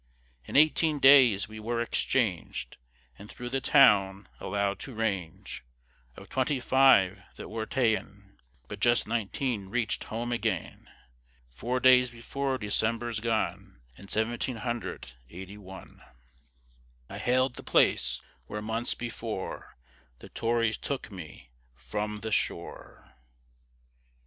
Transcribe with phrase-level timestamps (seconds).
[0.45, 2.77] In eighteen days we were exchang'd,
[3.19, 5.63] And through the town allowed to range;
[6.17, 10.89] Of twenty five that were ta'en, But just nineteen reach'd home again.
[11.51, 16.01] Four days before December's gone, In seventeen hundred eighty one,
[17.07, 19.77] I hail'd the place where months before,
[20.17, 23.15] The Tories took me from the shore.